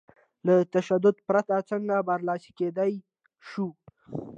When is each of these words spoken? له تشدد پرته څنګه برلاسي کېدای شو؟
له 0.45 0.55
تشدد 0.73 1.15
پرته 1.27 1.55
څنګه 1.69 1.95
برلاسي 2.09 2.51
کېدای 2.59 2.93
شو؟ 3.47 3.67